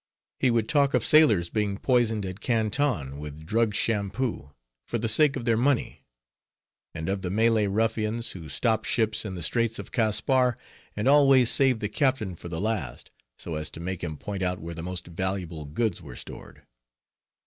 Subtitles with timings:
[0.39, 4.49] He would talk of sailors being poisoned at Canton with drugged "shampoo,"
[4.87, 6.05] for the sake of their money;
[6.95, 10.57] and of the Malay ruffians, who stopped ships in the straits of Caspar,
[10.95, 14.57] and always saved the captain for the last, so as to make him point out
[14.59, 16.63] where the most valuable goods were stored.